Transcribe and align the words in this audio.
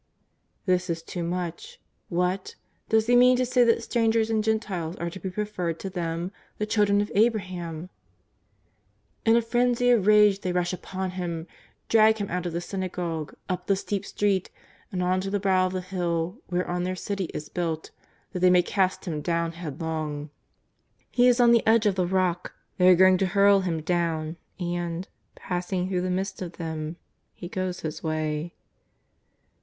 ''* 0.35 0.65
This 0.65 0.89
is 0.89 1.03
too 1.03 1.21
much. 1.21 1.79
What! 2.09 2.55
does 2.89 3.05
He 3.05 3.15
mean 3.15 3.37
to 3.37 3.45
say 3.45 3.63
that 3.65 3.83
strangers 3.83 4.31
and 4.31 4.43
Gentiles 4.43 4.95
are 4.95 5.11
to 5.11 5.19
be 5.19 5.29
preferred 5.29 5.79
to 5.81 5.91
them, 5.91 6.31
the 6.57 6.65
children 6.65 7.01
of 7.01 7.11
Abraham! 7.13 7.91
In 9.27 9.35
a 9.35 9.43
frenzy 9.43 9.91
of 9.91 10.07
rage 10.07 10.41
they 10.41 10.51
rush 10.51 10.71
JESUS 10.71 10.79
OF 10.79 10.85
ISTAZAEETH. 10.89 10.95
169 10.95 11.37
upon 11.37 11.37
Him, 11.59 11.67
drag 11.87 12.17
Him 12.17 12.35
out 12.35 12.47
of 12.47 12.53
the 12.53 12.61
synagogue 12.61 13.35
up 13.47 13.67
the 13.67 13.75
steep 13.75 14.03
street 14.03 14.49
and 14.91 15.03
on 15.03 15.21
to 15.21 15.29
the 15.29 15.39
brow 15.39 15.67
of 15.67 15.73
the 15.73 15.81
hill 15.81 16.41
whereon 16.49 16.83
their 16.83 16.95
city 16.95 17.25
is 17.25 17.47
built, 17.47 17.91
that 18.31 18.39
they 18.39 18.49
may 18.49 18.63
cast 18.63 19.05
Him 19.05 19.21
down 19.21 19.51
headlong. 19.51 20.31
He 21.11 21.27
is 21.27 21.39
on 21.39 21.51
the 21.51 21.67
edge 21.67 21.85
of 21.85 21.93
the 21.93 22.07
rock, 22.07 22.53
they 22.79 22.89
are 22.89 22.95
going 22.95 23.19
to 23.19 23.27
hurl 23.27 23.59
Him 23.59 23.83
down, 23.83 24.37
and— 24.59 25.07
passing 25.35 25.89
through 25.89 26.01
the 26.01 26.09
midst 26.09 26.41
of 26.41 26.53
them 26.53 26.95
He 27.35 27.47
goes 27.47 27.81
His 27.81 28.01
way. 28.01 28.55